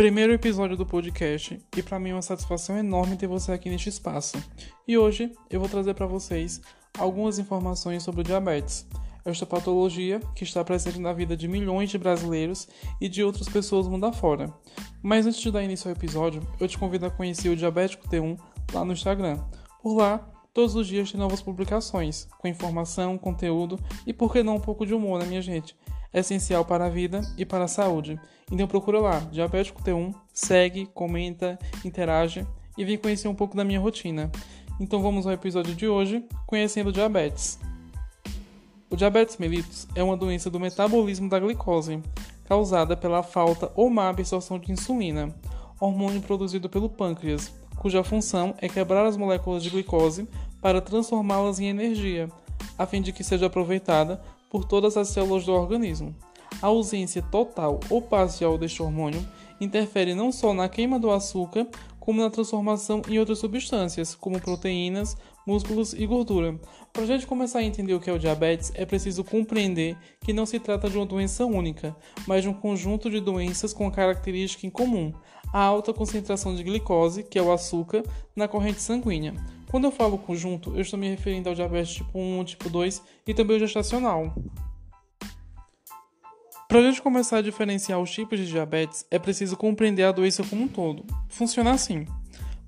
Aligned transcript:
Primeiro 0.00 0.32
episódio 0.32 0.78
do 0.78 0.86
podcast 0.86 1.60
e 1.76 1.82
para 1.82 2.00
mim 2.00 2.08
é 2.08 2.14
uma 2.14 2.22
satisfação 2.22 2.78
enorme 2.78 3.18
ter 3.18 3.26
você 3.26 3.52
aqui 3.52 3.68
neste 3.68 3.90
espaço. 3.90 4.42
E 4.88 4.96
hoje 4.96 5.30
eu 5.50 5.60
vou 5.60 5.68
trazer 5.68 5.92
para 5.92 6.06
vocês 6.06 6.58
algumas 6.98 7.38
informações 7.38 8.02
sobre 8.02 8.22
o 8.22 8.24
diabetes, 8.24 8.88
esta 9.26 9.44
patologia 9.44 10.18
que 10.34 10.42
está 10.42 10.64
presente 10.64 10.98
na 10.98 11.12
vida 11.12 11.36
de 11.36 11.46
milhões 11.46 11.90
de 11.90 11.98
brasileiros 11.98 12.66
e 12.98 13.10
de 13.10 13.22
outras 13.22 13.46
pessoas 13.46 13.86
mundo 13.86 14.06
afora. 14.06 14.50
Mas 15.02 15.26
antes 15.26 15.38
de 15.38 15.50
dar 15.50 15.62
início 15.62 15.90
ao 15.90 15.94
episódio, 15.94 16.40
eu 16.58 16.66
te 16.66 16.78
convido 16.78 17.04
a 17.04 17.10
conhecer 17.10 17.50
o 17.50 17.56
Diabético 17.56 18.08
T1 18.08 18.40
lá 18.72 18.82
no 18.86 18.94
Instagram. 18.94 19.38
Por 19.82 19.98
lá, 19.98 20.26
todos 20.54 20.74
os 20.76 20.86
dias 20.86 21.12
tem 21.12 21.20
novas 21.20 21.42
publicações, 21.42 22.26
com 22.38 22.48
informação, 22.48 23.18
conteúdo 23.18 23.78
e 24.06 24.14
por 24.14 24.32
que 24.32 24.42
não 24.42 24.56
um 24.56 24.60
pouco 24.60 24.86
de 24.86 24.94
humor, 24.94 25.20
né, 25.20 25.26
minha 25.26 25.42
gente? 25.42 25.76
É 26.12 26.20
essencial 26.20 26.64
para 26.64 26.86
a 26.86 26.88
vida 26.88 27.20
e 27.36 27.44
para 27.44 27.64
a 27.64 27.68
saúde. 27.68 28.18
Então 28.50 28.66
procura 28.66 29.00
lá, 29.00 29.20
Diabético 29.30 29.82
T1, 29.82 30.14
segue, 30.32 30.86
comenta, 30.86 31.58
interage 31.84 32.46
e 32.76 32.84
vem 32.84 32.98
conhecer 32.98 33.28
um 33.28 33.34
pouco 33.34 33.56
da 33.56 33.64
minha 33.64 33.78
rotina. 33.78 34.30
Então 34.80 35.02
vamos 35.02 35.26
ao 35.26 35.32
episódio 35.32 35.74
de 35.74 35.86
hoje, 35.86 36.24
conhecendo 36.46 36.92
diabetes. 36.92 37.58
O 38.88 38.96
diabetes 38.96 39.36
mellitus 39.36 39.86
é 39.94 40.02
uma 40.02 40.16
doença 40.16 40.50
do 40.50 40.58
metabolismo 40.58 41.28
da 41.28 41.38
glicose, 41.38 42.02
causada 42.44 42.96
pela 42.96 43.22
falta 43.22 43.70
ou 43.76 43.88
má 43.88 44.08
absorção 44.08 44.58
de 44.58 44.72
insulina, 44.72 45.32
hormônio 45.78 46.20
produzido 46.20 46.68
pelo 46.68 46.88
pâncreas, 46.88 47.52
cuja 47.76 48.02
função 48.02 48.54
é 48.58 48.68
quebrar 48.68 49.06
as 49.06 49.16
moléculas 49.16 49.62
de 49.62 49.70
glicose 49.70 50.26
para 50.60 50.80
transformá-las 50.80 51.60
em 51.60 51.68
energia, 51.68 52.28
a 52.76 52.84
fim 52.84 53.00
de 53.00 53.12
que 53.12 53.22
seja 53.22 53.46
aproveitada 53.46 54.20
por 54.50 54.64
todas 54.64 54.96
as 54.96 55.08
células 55.08 55.46
do 55.46 55.52
organismo. 55.52 56.14
A 56.60 56.66
ausência 56.66 57.22
total 57.22 57.80
ou 57.88 58.02
parcial 58.02 58.58
deste 58.58 58.82
hormônio 58.82 59.26
interfere 59.60 60.14
não 60.14 60.32
só 60.32 60.52
na 60.52 60.68
queima 60.68 60.98
do 60.98 61.10
açúcar, 61.10 61.66
como 61.98 62.20
na 62.20 62.30
transformação 62.30 63.02
em 63.08 63.18
outras 63.18 63.38
substâncias, 63.38 64.14
como 64.14 64.40
proteínas, 64.40 65.16
músculos 65.46 65.92
e 65.92 66.06
gordura. 66.06 66.58
Para 66.92 67.02
a 67.02 67.06
gente 67.06 67.26
começar 67.26 67.60
a 67.60 67.64
entender 67.64 67.94
o 67.94 68.00
que 68.00 68.10
é 68.10 68.12
o 68.12 68.18
diabetes, 68.18 68.72
é 68.74 68.84
preciso 68.84 69.22
compreender 69.22 69.96
que 70.20 70.32
não 70.32 70.44
se 70.46 70.58
trata 70.58 70.88
de 70.88 70.96
uma 70.96 71.06
doença 71.06 71.44
única, 71.46 71.94
mas 72.26 72.42
de 72.42 72.48
um 72.48 72.54
conjunto 72.54 73.10
de 73.10 73.20
doenças 73.20 73.72
com 73.72 73.90
característica 73.90 74.66
em 74.66 74.70
comum: 74.70 75.12
a 75.52 75.62
alta 75.62 75.92
concentração 75.92 76.54
de 76.54 76.62
glicose, 76.62 77.22
que 77.22 77.38
é 77.38 77.42
o 77.42 77.52
açúcar, 77.52 78.02
na 78.34 78.48
corrente 78.48 78.80
sanguínea. 78.80 79.34
Quando 79.70 79.84
eu 79.84 79.92
falo 79.92 80.18
conjunto, 80.18 80.74
eu 80.74 80.80
estou 80.80 80.98
me 80.98 81.08
referindo 81.08 81.48
ao 81.48 81.54
diabetes 81.54 81.94
tipo 81.94 82.18
1, 82.18 82.42
tipo 82.42 82.68
2 82.68 83.00
e 83.24 83.32
também 83.32 83.56
o 83.56 83.60
gestacional. 83.60 84.34
Para 86.66 86.80
a 86.80 86.82
gente 86.82 87.00
começar 87.00 87.38
a 87.38 87.42
diferenciar 87.42 88.00
os 88.00 88.10
tipos 88.10 88.38
de 88.38 88.48
diabetes, 88.48 89.06
é 89.12 89.18
preciso 89.18 89.56
compreender 89.56 90.02
a 90.02 90.12
doença 90.12 90.42
como 90.42 90.64
um 90.64 90.68
todo. 90.68 91.04
Funciona 91.28 91.70
assim: 91.70 92.04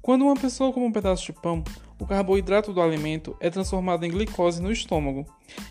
quando 0.00 0.22
uma 0.22 0.36
pessoa 0.36 0.72
come 0.72 0.86
um 0.86 0.92
pedaço 0.92 1.26
de 1.26 1.32
pão, 1.32 1.64
o 1.98 2.06
carboidrato 2.06 2.72
do 2.72 2.80
alimento 2.80 3.36
é 3.40 3.50
transformado 3.50 4.04
em 4.04 4.10
glicose 4.10 4.62
no 4.62 4.70
estômago. 4.70 5.26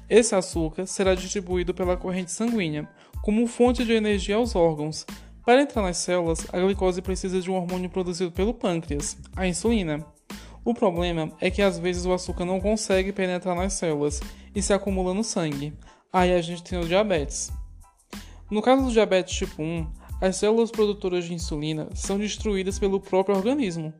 Esse 0.10 0.36
açúcar 0.36 0.86
será 0.86 1.16
distribuído 1.16 1.74
pela 1.74 1.96
corrente 1.96 2.32
sanguínea 2.32 2.90
como 3.22 3.48
fonte 3.48 3.86
de 3.86 3.94
energia 3.94 4.36
aos 4.36 4.54
órgãos. 4.54 5.06
Para 5.46 5.62
entrar 5.62 5.82
nas 5.82 5.98
células, 5.98 6.46
a 6.52 6.60
glicose 6.60 7.02
precisa 7.02 7.40
de 7.40 7.50
um 7.50 7.56
hormônio 7.56 7.90
produzido 7.90 8.32
pelo 8.32 8.54
pâncreas, 8.54 9.18
a 9.36 9.48
insulina. 9.48 10.06
O 10.64 10.74
problema 10.74 11.32
é 11.42 11.50
que 11.50 11.62
às 11.62 11.80
vezes 11.80 12.06
o 12.06 12.14
açúcar 12.14 12.46
não 12.46 12.62
consegue 12.62 13.12
penetrar 13.12 13.56
nas 13.56 13.74
células 13.74 14.20
e 14.54 14.62
se 14.62 14.74
acumula 14.74 15.14
no 15.14 15.24
sangue. 15.24 15.74
Aí 16.14 16.34
a 16.34 16.42
gente 16.42 16.64
tem 16.64 16.80
o 16.80 16.88
diabetes. 16.88 17.52
No 18.50 18.62
caso 18.62 18.84
do 18.84 18.92
diabetes 18.92 19.36
tipo 19.36 19.64
1, 19.64 19.88
as 20.22 20.36
células 20.36 20.70
produtoras 20.70 21.26
de 21.26 21.34
insulina 21.34 21.90
são 21.96 22.20
destruídas 22.20 22.78
pelo 22.78 23.00
próprio 23.00 23.36
organismo. 23.36 23.92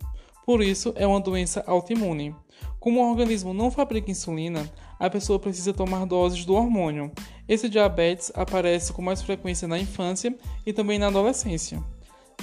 Por 0.46 0.62
isso, 0.62 0.94
é 0.96 1.08
uma 1.08 1.20
doença 1.20 1.64
autoimune. 1.66 2.36
Como 2.80 3.00
o 3.00 3.10
organismo 3.10 3.54
não 3.54 3.72
fabrica 3.72 4.12
insulina, 4.12 4.70
a 5.00 5.10
pessoa 5.10 5.40
precisa 5.40 5.74
tomar 5.74 6.06
doses 6.06 6.46
do 6.46 6.54
hormônio. 6.54 7.12
Esse 7.48 7.68
diabetes 7.68 8.32
aparece 8.36 8.94
com 8.94 9.02
mais 9.02 9.22
frequência 9.22 9.68
na 9.68 9.80
infância 9.80 10.36
e 10.66 10.72
também 10.72 11.00
na 11.00 11.08
adolescência. 11.08 11.82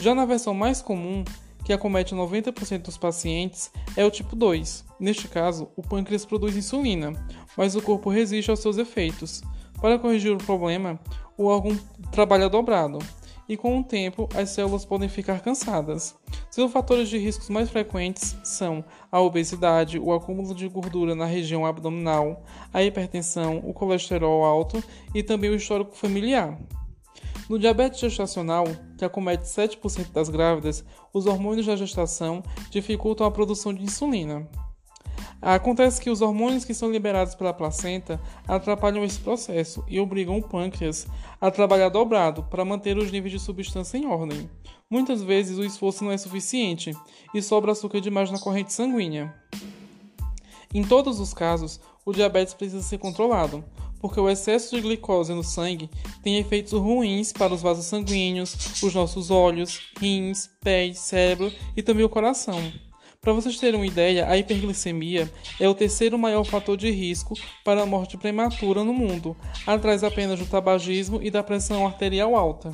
Já 0.00 0.14
na 0.14 0.24
versão 0.24 0.54
mais 0.54 0.82
comum, 0.82 1.24
que 1.68 1.72
acomete 1.74 2.14
90% 2.14 2.84
dos 2.84 2.96
pacientes, 2.96 3.70
é 3.94 4.02
o 4.02 4.10
tipo 4.10 4.34
2. 4.34 4.86
Neste 4.98 5.28
caso, 5.28 5.68
o 5.76 5.82
pâncreas 5.82 6.24
produz 6.24 6.56
insulina, 6.56 7.12
mas 7.58 7.76
o 7.76 7.82
corpo 7.82 8.08
resiste 8.08 8.50
aos 8.50 8.60
seus 8.60 8.78
efeitos. 8.78 9.42
Para 9.78 9.98
corrigir 9.98 10.32
o 10.32 10.38
problema, 10.38 10.98
o 11.36 11.44
órgão 11.44 11.78
trabalha 12.10 12.48
dobrado, 12.48 13.00
e 13.46 13.54
com 13.54 13.78
o 13.78 13.84
tempo 13.84 14.26
as 14.34 14.48
células 14.48 14.86
podem 14.86 15.10
ficar 15.10 15.40
cansadas. 15.40 16.16
Seus 16.50 16.72
fatores 16.72 17.10
de 17.10 17.18
riscos 17.18 17.50
mais 17.50 17.68
frequentes 17.68 18.34
são 18.42 18.82
a 19.12 19.20
obesidade, 19.20 19.98
o 19.98 20.10
acúmulo 20.14 20.54
de 20.54 20.66
gordura 20.68 21.14
na 21.14 21.26
região 21.26 21.66
abdominal, 21.66 22.46
a 22.72 22.82
hipertensão, 22.82 23.58
o 23.58 23.74
colesterol 23.74 24.42
alto 24.42 24.82
e 25.14 25.22
também 25.22 25.50
o 25.50 25.54
histórico 25.54 25.94
familiar. 25.94 26.58
No 27.48 27.58
diabetes 27.58 27.98
gestacional, 28.00 28.64
que 28.98 29.04
acomete 29.04 29.44
7% 29.44 30.12
das 30.12 30.28
grávidas, 30.28 30.84
os 31.14 31.26
hormônios 31.26 31.66
da 31.66 31.76
gestação 31.76 32.42
dificultam 32.70 33.26
a 33.26 33.30
produção 33.30 33.72
de 33.72 33.82
insulina. 33.82 34.46
Acontece 35.40 36.00
que 36.00 36.10
os 36.10 36.20
hormônios 36.20 36.64
que 36.64 36.74
são 36.74 36.90
liberados 36.90 37.34
pela 37.34 37.54
placenta 37.54 38.20
atrapalham 38.46 39.04
esse 39.04 39.20
processo 39.20 39.84
e 39.88 40.00
obrigam 40.00 40.36
o 40.36 40.42
pâncreas 40.42 41.06
a 41.40 41.50
trabalhar 41.50 41.88
dobrado 41.88 42.42
para 42.42 42.64
manter 42.64 42.98
os 42.98 43.10
níveis 43.10 43.32
de 43.32 43.38
substância 43.38 43.96
em 43.96 44.06
ordem. 44.06 44.50
Muitas 44.90 45.22
vezes 45.22 45.56
o 45.56 45.64
esforço 45.64 46.04
não 46.04 46.10
é 46.10 46.18
suficiente 46.18 46.92
e 47.32 47.40
sobra 47.40 47.72
açúcar 47.72 48.00
demais 48.00 48.30
na 48.30 48.38
corrente 48.38 48.72
sanguínea. 48.72 49.32
Em 50.74 50.82
todos 50.82 51.20
os 51.20 51.32
casos, 51.32 51.80
o 52.04 52.12
diabetes 52.12 52.52
precisa 52.52 52.82
ser 52.82 52.98
controlado, 52.98 53.64
porque 54.00 54.20
o 54.20 54.28
excesso 54.28 54.74
de 54.74 54.82
glicose 54.82 55.32
no 55.32 55.42
sangue 55.42 55.90
tem 56.22 56.38
efeitos 56.38 56.72
ruins 56.72 57.32
para 57.32 57.52
os 57.52 57.62
vasos 57.62 57.86
sanguíneos, 57.86 58.82
os 58.82 58.94
nossos 58.94 59.30
olhos, 59.30 59.80
rins, 60.00 60.48
pés, 60.62 60.98
cérebro 60.98 61.52
e 61.76 61.82
também 61.82 62.04
o 62.04 62.08
coração. 62.08 62.60
Para 63.20 63.32
vocês 63.32 63.58
terem 63.58 63.80
uma 63.80 63.86
ideia, 63.86 64.28
a 64.28 64.38
hiperglicemia 64.38 65.30
é 65.58 65.68
o 65.68 65.74
terceiro 65.74 66.18
maior 66.18 66.44
fator 66.44 66.76
de 66.76 66.90
risco 66.90 67.34
para 67.64 67.82
a 67.82 67.86
morte 67.86 68.16
prematura 68.16 68.84
no 68.84 68.94
mundo, 68.94 69.36
atrás 69.66 70.04
apenas 70.04 70.38
do 70.38 70.46
tabagismo 70.46 71.20
e 71.20 71.30
da 71.30 71.42
pressão 71.42 71.84
arterial 71.84 72.36
alta. 72.36 72.72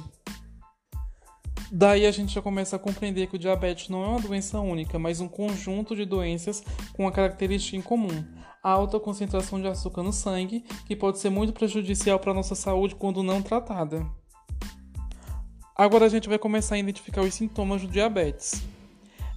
Daí 1.72 2.06
a 2.06 2.10
gente 2.12 2.34
já 2.34 2.42
começa 2.42 2.76
a 2.76 2.78
compreender 2.78 3.26
que 3.26 3.36
o 3.36 3.38
diabetes 3.38 3.88
não 3.88 4.04
é 4.04 4.06
uma 4.06 4.20
doença 4.20 4.60
única, 4.60 4.96
mas 4.96 5.20
um 5.20 5.26
conjunto 5.26 5.96
de 5.96 6.04
doenças 6.04 6.62
com 6.92 7.02
uma 7.02 7.10
característica 7.10 7.76
em 7.76 7.82
comum: 7.82 8.24
alta 8.64 8.98
concentração 8.98 9.60
de 9.60 9.68
açúcar 9.68 10.02
no 10.02 10.12
sangue, 10.12 10.64
que 10.86 10.96
pode 10.96 11.18
ser 11.18 11.28
muito 11.28 11.52
prejudicial 11.52 12.18
para 12.18 12.30
a 12.30 12.34
nossa 12.34 12.54
saúde 12.54 12.94
quando 12.94 13.22
não 13.22 13.42
tratada. 13.42 14.06
Agora 15.76 16.06
a 16.06 16.08
gente 16.08 16.28
vai 16.28 16.38
começar 16.38 16.76
a 16.76 16.78
identificar 16.78 17.20
os 17.20 17.34
sintomas 17.34 17.82
do 17.82 17.88
diabetes. 17.88 18.62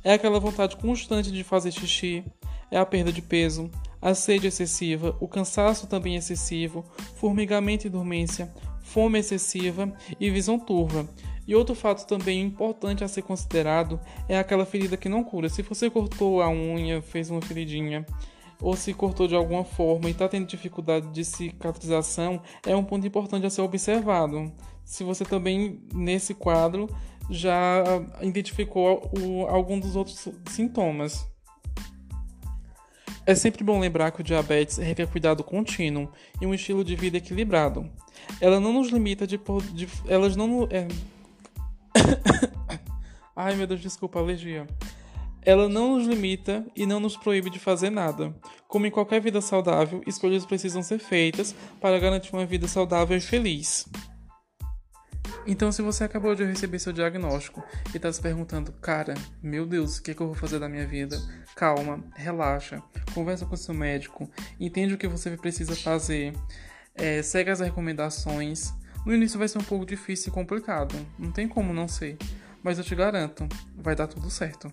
É 0.03 0.13
aquela 0.13 0.39
vontade 0.39 0.77
constante 0.77 1.31
de 1.31 1.43
fazer 1.43 1.71
xixi, 1.71 2.23
é 2.71 2.77
a 2.77 2.85
perda 2.85 3.11
de 3.11 3.21
peso, 3.21 3.69
a 4.01 4.13
sede 4.13 4.47
excessiva, 4.47 5.17
o 5.19 5.27
cansaço 5.27 5.87
também 5.87 6.15
excessivo, 6.15 6.85
formigamento 7.15 7.87
e 7.87 7.89
dormência, 7.89 8.53
fome 8.81 9.19
excessiva 9.19 9.91
e 10.19 10.29
visão 10.29 10.57
turva. 10.57 11.09
E 11.45 11.55
outro 11.55 11.73
fato 11.73 12.05
também 12.05 12.41
importante 12.41 13.03
a 13.03 13.07
ser 13.07 13.23
considerado 13.23 13.99
é 14.29 14.37
aquela 14.37 14.65
ferida 14.65 14.97
que 14.97 15.09
não 15.09 15.23
cura. 15.23 15.49
Se 15.49 15.61
você 15.61 15.89
cortou 15.89 16.41
a 16.41 16.49
unha, 16.49 17.01
fez 17.01 17.29
uma 17.29 17.41
feridinha, 17.41 18.05
ou 18.61 18.75
se 18.75 18.93
cortou 18.93 19.27
de 19.27 19.35
alguma 19.35 19.63
forma 19.63 20.07
e 20.07 20.11
está 20.11 20.27
tendo 20.27 20.47
dificuldade 20.47 21.07
de 21.09 21.23
cicatrização, 21.23 22.41
é 22.65 22.75
um 22.75 22.83
ponto 22.83 23.05
importante 23.05 23.45
a 23.45 23.49
ser 23.49 23.61
observado. 23.61 24.51
Se 24.83 25.03
você 25.03 25.23
também, 25.23 25.81
nesse 25.93 26.33
quadro, 26.33 26.87
já 27.29 27.83
identificou 28.21 29.11
o, 29.19 29.45
algum 29.47 29.79
dos 29.79 29.95
outros 29.95 30.27
sintomas. 30.49 31.27
É 33.25 33.35
sempre 33.35 33.63
bom 33.63 33.79
lembrar 33.79 34.11
que 34.11 34.21
o 34.21 34.23
diabetes 34.23 34.77
requer 34.77 35.05
cuidado 35.07 35.43
contínuo 35.43 36.09
e 36.41 36.45
um 36.45 36.53
estilo 36.53 36.83
de 36.83 36.95
vida 36.95 37.17
equilibrado. 37.17 37.89
Ela 38.39 38.59
não 38.59 38.71
nos 38.71 38.89
limita 38.89 39.27
de, 39.27 39.37
de 39.73 39.87
elas 40.07 40.35
não 40.37 40.63
é... 40.71 40.87
Ai 43.35 43.55
meu 43.55 43.67
Deus, 43.67 43.81
desculpa, 43.81 44.19
alergia. 44.19 44.65
Ela 45.41 45.69
não 45.69 45.95
nos 45.95 46.07
limita 46.07 46.65
e 46.75 46.85
não 46.85 46.99
nos 46.99 47.15
proíbe 47.15 47.49
de 47.49 47.59
fazer 47.59 47.89
nada. 47.89 48.35
Como 48.67 48.85
em 48.85 48.91
qualquer 48.91 49.21
vida 49.21 49.39
saudável, 49.41 50.01
escolhas 50.05 50.45
precisam 50.45 50.83
ser 50.83 50.99
feitas 50.99 51.55
para 51.79 51.99
garantir 51.99 52.33
uma 52.33 52.45
vida 52.45 52.67
saudável 52.67 53.17
e 53.17 53.21
feliz. 53.21 53.87
Então, 55.49 55.71
se 55.71 55.81
você 55.81 56.03
acabou 56.03 56.35
de 56.35 56.43
receber 56.43 56.77
seu 56.77 56.91
diagnóstico 56.91 57.63
e 57.93 57.95
está 57.95 58.11
se 58.11 58.21
perguntando, 58.21 58.73
cara, 58.73 59.13
meu 59.41 59.65
Deus, 59.65 59.97
o 59.97 60.03
que, 60.03 60.11
é 60.11 60.13
que 60.13 60.19
eu 60.19 60.27
vou 60.27 60.35
fazer 60.35 60.59
da 60.59 60.67
minha 60.67 60.85
vida? 60.85 61.17
Calma, 61.55 62.03
relaxa, 62.17 62.83
conversa 63.13 63.45
com 63.45 63.55
seu 63.55 63.73
médico, 63.73 64.29
entende 64.59 64.93
o 64.93 64.97
que 64.97 65.07
você 65.07 65.37
precisa 65.37 65.73
fazer, 65.73 66.33
é, 66.93 67.21
segue 67.21 67.49
as 67.49 67.61
recomendações. 67.61 68.73
No 69.05 69.15
início 69.15 69.39
vai 69.39 69.47
ser 69.47 69.57
um 69.57 69.63
pouco 69.63 69.85
difícil 69.85 70.31
e 70.31 70.33
complicado, 70.33 70.93
não 71.17 71.31
tem 71.31 71.47
como 71.47 71.73
não 71.73 71.87
ser. 71.87 72.17
mas 72.61 72.77
eu 72.77 72.83
te 72.83 72.93
garanto, 72.93 73.47
vai 73.77 73.95
dar 73.95 74.07
tudo 74.07 74.29
certo. 74.29 74.69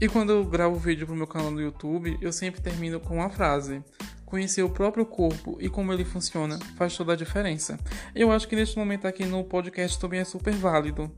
E 0.00 0.08
quando 0.08 0.30
eu 0.30 0.44
gravo 0.44 0.76
vídeo 0.76 1.06
pro 1.06 1.14
meu 1.14 1.26
canal 1.26 1.50
no 1.50 1.60
YouTube, 1.60 2.18
eu 2.20 2.32
sempre 2.32 2.60
termino 2.60 2.98
com 2.98 3.16
uma 3.16 3.30
frase: 3.30 3.82
Conhecer 4.26 4.62
o 4.62 4.70
próprio 4.70 5.06
corpo 5.06 5.56
e 5.60 5.68
como 5.68 5.92
ele 5.92 6.04
funciona 6.04 6.58
faz 6.76 6.96
toda 6.96 7.12
a 7.12 7.16
diferença. 7.16 7.78
Eu 8.14 8.32
acho 8.32 8.48
que 8.48 8.56
neste 8.56 8.76
momento 8.76 9.06
aqui 9.06 9.24
no 9.24 9.44
podcast 9.44 9.98
também 9.98 10.20
é 10.20 10.24
super 10.24 10.52
válido. 10.52 11.10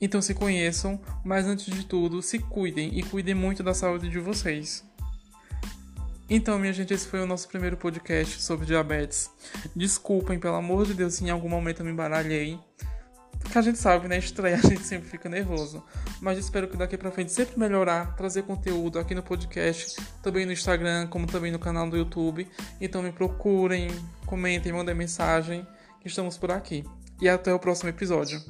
Então 0.00 0.20
se 0.20 0.34
conheçam, 0.34 1.00
mas 1.24 1.46
antes 1.46 1.66
de 1.66 1.86
tudo, 1.86 2.20
se 2.20 2.40
cuidem 2.40 2.98
e 2.98 3.04
cuidem 3.04 3.36
muito 3.36 3.62
da 3.62 3.72
saúde 3.72 4.08
de 4.08 4.18
vocês. 4.18 4.84
Então, 6.28 6.58
minha 6.58 6.72
gente, 6.72 6.94
esse 6.94 7.06
foi 7.06 7.20
o 7.20 7.26
nosso 7.26 7.46
primeiro 7.46 7.76
podcast 7.76 8.42
sobre 8.42 8.66
diabetes. 8.66 9.30
Desculpem, 9.76 10.40
pelo 10.40 10.54
amor 10.54 10.86
de 10.86 10.94
Deus, 10.94 11.14
se 11.14 11.24
em 11.24 11.30
algum 11.30 11.48
momento 11.48 11.80
eu 11.80 11.84
me 11.84 11.92
embaralhei. 11.92 12.58
Porque 13.52 13.58
a 13.58 13.62
gente 13.70 13.78
sabe, 13.78 14.08
né? 14.08 14.16
Estreia, 14.16 14.56
a 14.64 14.66
gente 14.66 14.82
sempre 14.82 15.10
fica 15.10 15.28
nervoso. 15.28 15.84
Mas 16.22 16.38
espero 16.38 16.66
que 16.68 16.74
daqui 16.74 16.96
pra 16.96 17.10
frente 17.10 17.30
sempre 17.30 17.58
melhorar, 17.58 18.16
trazer 18.16 18.44
conteúdo 18.44 18.98
aqui 18.98 19.14
no 19.14 19.22
podcast, 19.22 20.00
também 20.22 20.46
no 20.46 20.52
Instagram, 20.52 21.06
como 21.08 21.26
também 21.26 21.52
no 21.52 21.58
canal 21.58 21.86
do 21.90 21.94
YouTube. 21.94 22.48
Então 22.80 23.02
me 23.02 23.12
procurem, 23.12 23.90
comentem, 24.24 24.72
mandem 24.72 24.94
mensagem, 24.94 25.66
que 26.00 26.08
estamos 26.08 26.38
por 26.38 26.50
aqui. 26.50 26.82
E 27.20 27.28
até 27.28 27.52
o 27.52 27.58
próximo 27.58 27.90
episódio. 27.90 28.40